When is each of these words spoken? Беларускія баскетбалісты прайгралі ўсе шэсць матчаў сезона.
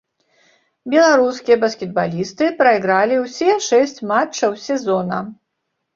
Беларускія 0.93 1.57
баскетбалісты 1.65 2.49
прайгралі 2.61 3.19
ўсе 3.27 3.51
шэсць 3.69 3.99
матчаў 4.13 4.57
сезона. 4.67 5.25